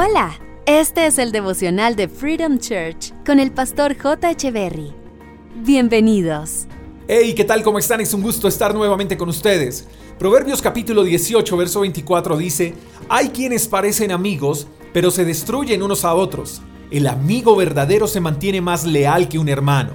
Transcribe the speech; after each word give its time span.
Hola, 0.00 0.38
este 0.64 1.06
es 1.06 1.18
el 1.18 1.32
devocional 1.32 1.96
de 1.96 2.06
Freedom 2.06 2.60
Church 2.60 3.12
con 3.26 3.40
el 3.40 3.50
pastor 3.50 3.98
J. 3.98 4.30
Echeverry. 4.30 4.92
Bienvenidos. 5.56 6.68
Hey, 7.08 7.34
¿qué 7.34 7.42
tal? 7.42 7.64
¿Cómo 7.64 7.80
están? 7.80 8.00
Es 8.00 8.14
un 8.14 8.22
gusto 8.22 8.46
estar 8.46 8.72
nuevamente 8.72 9.18
con 9.18 9.28
ustedes. 9.28 9.88
Proverbios 10.16 10.62
capítulo 10.62 11.02
18, 11.02 11.56
verso 11.56 11.80
24 11.80 12.36
dice, 12.36 12.74
Hay 13.08 13.30
quienes 13.30 13.66
parecen 13.66 14.12
amigos, 14.12 14.68
pero 14.92 15.10
se 15.10 15.24
destruyen 15.24 15.82
unos 15.82 16.04
a 16.04 16.14
otros. 16.14 16.62
El 16.92 17.08
amigo 17.08 17.56
verdadero 17.56 18.06
se 18.06 18.20
mantiene 18.20 18.60
más 18.60 18.84
leal 18.84 19.28
que 19.28 19.40
un 19.40 19.48
hermano. 19.48 19.94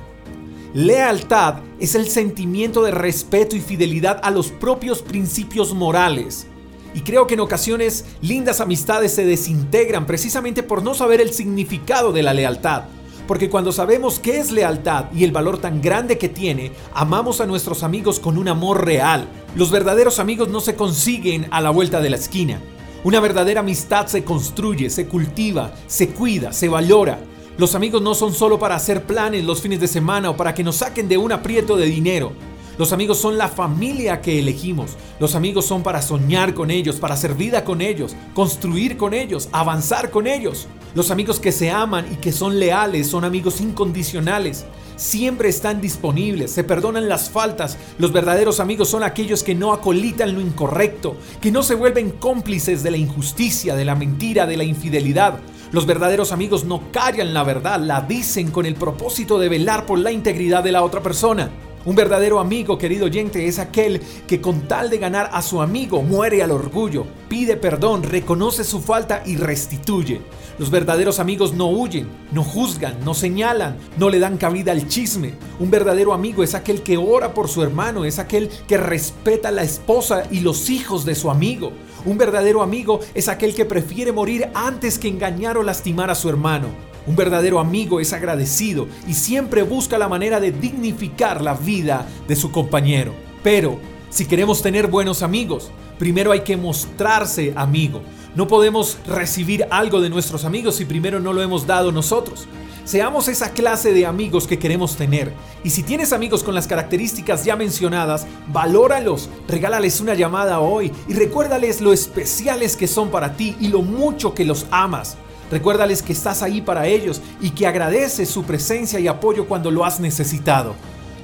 Lealtad 0.74 1.62
es 1.80 1.96
el 1.96 2.10
sentimiento 2.10 2.84
de 2.84 2.92
respeto 2.92 3.56
y 3.56 3.62
fidelidad 3.62 4.20
a 4.22 4.32
los 4.32 4.52
propios 4.52 5.02
principios 5.02 5.74
morales. 5.74 6.48
Y 6.94 7.02
creo 7.02 7.28
que 7.28 7.34
en 7.34 7.40
ocasiones 7.40 8.06
lindas 8.22 8.62
amistades 8.62 9.14
se 9.14 9.26
desintegran 9.26 10.06
precisamente 10.06 10.64
por 10.64 10.84
no 10.84 10.94
saber 10.94 11.22
el 11.22 11.34
significado 11.34 12.12
de 12.12 12.24
la 12.24 12.34
lealtad. 12.34 12.84
Porque 13.28 13.50
cuando 13.50 13.72
sabemos 13.72 14.20
qué 14.20 14.38
es 14.38 14.52
lealtad 14.52 15.06
y 15.14 15.24
el 15.24 15.32
valor 15.32 15.58
tan 15.58 15.82
grande 15.82 16.18
que 16.18 16.30
tiene, 16.30 16.72
amamos 16.94 17.40
a 17.40 17.46
nuestros 17.46 17.84
amigos 17.84 18.20
con 18.20 18.38
un 18.38 18.50
amor 18.50 18.86
real. 18.86 19.28
Los 19.56 19.72
verdaderos 19.72 20.20
amigos 20.20 20.50
no 20.50 20.60
se 20.60 20.76
consiguen 20.76 21.48
a 21.52 21.62
la 21.62 21.70
vuelta 21.70 22.02
de 22.02 22.10
la 22.10 22.18
esquina. 22.18 22.60
Una 23.04 23.20
verdadera 23.20 23.62
amistad 23.62 24.08
se 24.08 24.24
construye, 24.24 24.90
se 24.90 25.08
cultiva, 25.08 25.74
se 25.88 26.10
cuida, 26.10 26.54
se 26.54 26.70
valora. 26.70 27.20
Los 27.58 27.76
amigos 27.76 28.02
no 28.02 28.16
son 28.16 28.34
solo 28.34 28.60
para 28.60 28.76
hacer 28.76 29.04
planes 29.04 29.44
los 29.44 29.62
fines 29.62 29.80
de 29.80 29.88
semana 29.88 30.32
o 30.32 30.38
para 30.38 30.54
que 30.54 30.64
nos 30.64 30.78
saquen 30.78 31.08
de 31.08 31.18
un 31.18 31.32
aprieto 31.32 31.78
de 31.78 31.86
dinero. 31.86 32.34
Los 32.78 32.92
amigos 32.92 33.20
son 33.20 33.38
la 33.38 33.50
familia 33.50 34.20
que 34.20 34.40
elegimos. 34.40 34.92
Los 35.20 35.36
amigos 35.36 35.66
son 35.66 35.84
para 35.84 36.02
soñar 36.02 36.56
con 36.56 36.72
ellos, 36.72 36.96
para 36.96 37.14
hacer 37.14 37.36
vida 37.36 37.64
con 37.64 37.82
ellos, 37.82 38.16
construir 38.34 38.98
con 38.98 39.14
ellos, 39.14 39.48
avanzar 39.52 40.10
con 40.10 40.26
ellos. 40.26 40.68
Los 40.96 41.12
amigos 41.12 41.40
que 41.40 41.52
se 41.52 41.70
aman 41.70 42.06
y 42.12 42.16
que 42.16 42.32
son 42.32 42.60
leales 42.60 43.08
son 43.08 43.26
amigos 43.26 43.62
incondicionales. 43.62 44.66
Siempre 44.96 45.50
están 45.50 45.82
disponibles, 45.82 46.52
se 46.52 46.64
perdonan 46.64 47.10
las 47.10 47.30
faltas. 47.30 47.78
Los 48.00 48.12
verdaderos 48.12 48.60
amigos 48.60 48.90
son 48.90 49.04
aquellos 49.04 49.44
que 49.44 49.54
no 49.54 49.74
acolitan 49.74 50.34
lo 50.34 50.42
incorrecto, 50.42 51.16
que 51.42 51.52
no 51.52 51.62
se 51.62 51.76
vuelven 51.76 52.12
cómplices 52.12 52.82
de 52.82 52.92
la 52.92 52.98
injusticia, 52.98 53.76
de 53.76 53.86
la 53.86 53.96
mentira, 53.96 54.48
de 54.48 54.58
la 54.58 54.64
infidelidad. 54.64 55.40
Los 55.72 55.86
verdaderos 55.86 56.32
amigos 56.32 56.66
no 56.66 56.92
callan 56.92 57.34
la 57.34 57.44
verdad, 57.44 57.80
la 57.80 58.02
dicen 58.02 58.52
con 58.52 58.66
el 58.66 58.76
propósito 58.76 59.40
de 59.40 59.50
velar 59.50 59.86
por 59.86 60.00
la 60.00 60.12
integridad 60.12 60.64
de 60.64 60.72
la 60.72 60.84
otra 60.84 61.02
persona. 61.02 61.52
Un 61.86 61.96
verdadero 61.96 62.40
amigo, 62.40 62.78
querido 62.78 63.08
oyente, 63.08 63.46
es 63.46 63.60
aquel 63.60 64.02
que 64.26 64.40
con 64.40 64.70
tal 64.70 64.90
de 64.90 65.00
ganar 65.00 65.30
a 65.34 65.42
su 65.42 65.62
amigo 65.62 66.02
muere 66.02 66.42
al 66.42 66.52
orgullo, 66.52 67.06
pide 67.28 67.58
perdón, 67.58 68.04
reconoce 68.04 68.64
su 68.64 68.82
falta 68.82 69.22
y 69.26 69.36
restituye. 69.36 70.22
Los 70.58 70.72
verdaderos 70.72 71.20
amigos 71.20 71.54
no 71.54 71.68
huyen, 71.68 72.08
no 72.32 72.42
juzgan, 72.42 73.04
no 73.04 73.14
señalan, 73.14 73.76
no 73.98 74.10
le 74.10 74.20
dan 74.20 74.38
cabida 74.38 74.72
al 74.72 74.88
chisme. 74.88 75.34
Un 75.60 75.72
verdadero 75.72 76.14
amigo 76.14 76.42
es 76.42 76.56
aquel 76.56 76.84
que 76.84 76.96
ora 76.96 77.34
por 77.34 77.50
su 77.50 77.62
hermano, 77.62 78.06
es 78.06 78.18
aquel 78.18 78.50
que 78.66 78.78
respeta 78.78 79.50
a 79.50 79.52
la 79.52 79.64
esposa 79.64 80.24
y 80.32 80.40
los 80.40 80.70
hijos 80.70 81.04
de 81.04 81.16
su 81.16 81.30
amigo. 81.30 81.74
Un 82.06 82.18
verdadero 82.18 82.62
amigo 82.62 83.02
es 83.14 83.28
aquel 83.28 83.54
que 83.54 83.66
prefiere 83.66 84.14
morir 84.14 84.50
antes 84.54 84.98
que 84.98 85.10
engañar 85.10 85.58
o 85.58 85.64
lastimar 85.64 86.10
a 86.10 86.16
su 86.16 86.30
hermano. 86.30 86.93
Un 87.06 87.16
verdadero 87.16 87.60
amigo 87.60 88.00
es 88.00 88.14
agradecido 88.14 88.88
y 89.08 89.14
siempre 89.14 89.64
busca 89.64 89.98
la 89.98 90.08
manera 90.08 90.40
de 90.40 90.52
dignificar 90.52 91.42
la 91.42 91.54
vida 91.54 92.08
de 92.28 92.36
su 92.36 92.52
compañero. 92.52 93.14
Pero, 93.44 93.78
si 94.10 94.26
queremos 94.26 94.62
tener 94.62 94.88
buenos 94.88 95.22
amigos, 95.22 95.72
primero 96.00 96.32
hay 96.32 96.42
que 96.42 96.56
mostrarse 96.56 97.54
amigo. 97.56 98.02
No 98.36 98.48
podemos 98.48 98.98
recibir 99.06 99.68
algo 99.70 100.02
de 100.02 100.10
nuestros 100.10 100.46
amigos 100.46 100.76
si 100.76 100.86
primero 100.86 101.20
no 101.20 101.34
lo 101.34 101.42
hemos 101.42 101.68
dado 101.68 101.92
nosotros. 101.92 102.48
Seamos 102.86 103.30
esa 103.30 103.52
clase 103.52 103.94
de 103.94 104.06
amigos 104.06 104.46
que 104.46 104.60
queremos 104.60 104.98
tener. 104.98 105.32
Y 105.64 105.70
si 105.70 105.84
tienes 105.84 106.12
amigos 106.12 106.44
con 106.44 106.54
las 106.54 106.68
características 106.68 107.46
ya 107.46 107.56
mencionadas, 107.56 108.28
valóralos, 108.48 109.30
regálales 109.48 110.02
una 110.02 110.16
llamada 110.16 110.60
hoy 110.60 110.92
y 111.08 111.14
recuérdales 111.14 111.80
lo 111.80 111.94
especiales 111.94 112.76
que 112.76 112.88
son 112.88 113.10
para 113.10 113.38
ti 113.38 113.56
y 113.60 113.70
lo 113.70 113.82
mucho 113.82 114.34
que 114.34 114.44
los 114.46 114.66
amas. 114.70 115.16
Recuérdales 115.54 116.02
que 116.02 116.14
estás 116.14 116.42
ahí 116.42 116.62
para 116.62 116.88
ellos 116.88 117.22
y 117.40 117.52
que 117.52 117.68
agradeces 117.68 118.28
su 118.28 118.42
presencia 118.44 119.00
y 119.00 119.08
apoyo 119.08 119.48
cuando 119.48 119.70
lo 119.70 119.86
has 119.86 120.00
necesitado. 120.00 120.74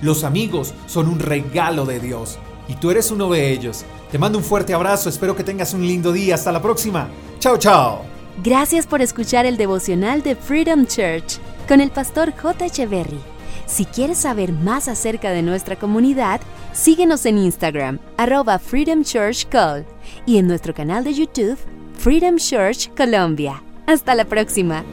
Los 0.04 0.24
amigos 0.24 0.76
son 0.86 1.08
un 1.08 1.18
regalo 1.18 1.84
de 1.88 2.00
Dios 2.00 2.38
y 2.68 2.76
tú 2.76 2.92
eres 2.92 3.10
uno 3.10 3.32
de 3.32 3.52
ellos. 3.52 3.86
Te 4.12 4.20
mando 4.20 4.38
un 4.38 4.44
fuerte 4.44 4.76
abrazo, 4.76 5.10
espero 5.10 5.36
que 5.36 5.44
tengas 5.44 5.74
un 5.74 5.82
lindo 5.82 6.12
día. 6.12 6.36
Hasta 6.36 6.52
la 6.52 6.62
próxima. 6.62 7.10
Chao, 7.40 7.58
chao. 7.58 8.04
Gracias 8.44 8.86
por 8.86 9.02
escuchar 9.02 9.48
el 9.48 9.58
devocional 9.58 10.22
de 10.22 10.36
Freedom 10.36 10.86
Church 10.86 11.40
con 11.68 11.82
el 11.82 11.90
pastor 11.90 12.32
J. 12.40 12.68
Echeverry. 12.68 13.20
Si 13.66 13.86
quieres 13.86 14.20
saber 14.20 14.54
más 14.54 14.88
acerca 14.88 15.32
de 15.32 15.42
nuestra 15.42 15.76
comunidad, 15.76 16.40
síguenos 16.72 17.26
en 17.26 17.40
Instagram, 17.40 17.98
arroba 18.16 18.60
Freedom 18.60 19.04
Church 19.04 19.48
Call, 19.50 19.88
y 20.28 20.38
en 20.38 20.46
nuestro 20.46 20.76
canal 20.76 21.04
de 21.04 21.16
YouTube, 21.16 21.58
Freedom 21.98 22.38
Church 22.38 22.92
Colombia. 22.96 23.64
Hasta 23.90 24.14
la 24.14 24.26
próxima. 24.26 24.86